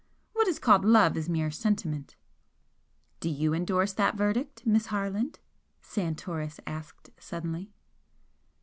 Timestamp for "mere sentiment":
1.29-2.15